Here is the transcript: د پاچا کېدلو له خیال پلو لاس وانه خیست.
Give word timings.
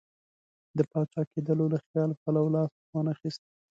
د 0.77 0.79
پاچا 0.91 1.21
کېدلو 1.31 1.65
له 1.73 1.77
خیال 1.87 2.11
پلو 2.21 2.45
لاس 2.55 2.71
وانه 2.91 3.13
خیست. 3.19 3.43